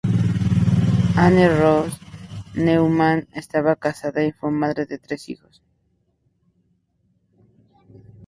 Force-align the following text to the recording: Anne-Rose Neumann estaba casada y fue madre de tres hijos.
Anne-Rose 1.15 1.95
Neumann 2.55 3.27
estaba 3.33 3.75
casada 3.75 4.23
y 4.23 4.31
fue 4.31 4.49
madre 4.49 4.87
de 4.87 4.97
tres 4.97 5.29
hijos. 5.29 5.61